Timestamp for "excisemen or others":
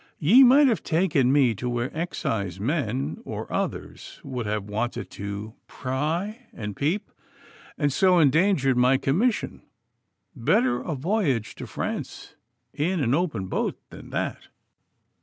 1.91-4.19